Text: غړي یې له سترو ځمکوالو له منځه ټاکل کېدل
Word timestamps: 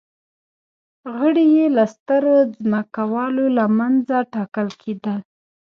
غړي 1.17 1.45
یې 1.55 1.65
له 1.75 1.85
سترو 1.93 2.35
ځمکوالو 2.61 3.45
له 3.57 3.65
منځه 3.77 4.17
ټاکل 4.33 4.67
کېدل 4.81 5.19